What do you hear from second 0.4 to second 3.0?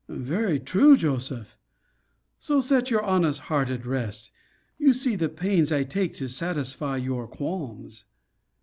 true, Joseph! So set